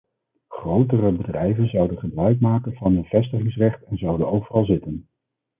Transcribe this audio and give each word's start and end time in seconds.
Grotere 0.49 1.11
bedrijven 1.11 1.67
zouden 1.69 1.97
gebruik 1.97 2.39
maken 2.39 2.73
van 2.73 2.93
hun 2.93 3.03
vestigingsrecht 3.05 3.83
en 3.83 3.97
zouden 3.97 4.27
overal 4.27 4.65
zitten. 4.65 5.07